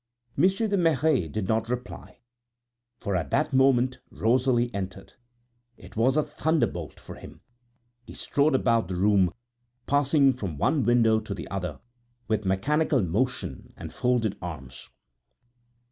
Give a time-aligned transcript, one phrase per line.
[0.35, 2.21] Monsieur de Merret did not reply,
[2.97, 5.13] for at that moment Rosalie entered.
[5.77, 7.41] It was a thunderbolt for him.
[8.01, 9.31] He strode about the room,
[9.85, 11.81] passing from one window to the other,
[12.27, 14.89] with mechanical motion and folded arms.